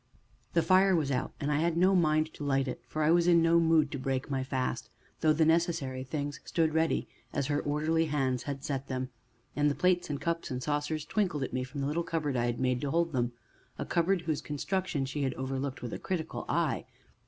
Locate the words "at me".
11.43-11.63